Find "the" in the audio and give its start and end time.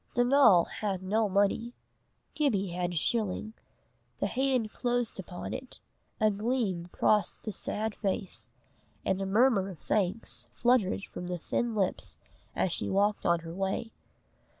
4.17-4.25, 7.43-7.51, 11.27-11.37